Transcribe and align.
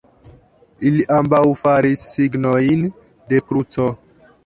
Ili 0.91 1.05
ambaŭ 1.17 1.43
faris 1.61 2.07
signojn 2.15 2.91
de 3.31 3.47
kruco. 3.49 3.91